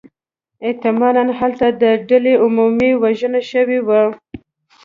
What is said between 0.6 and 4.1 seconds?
احتمالاً هلته د ډلې عمومی وژنه شوې وه.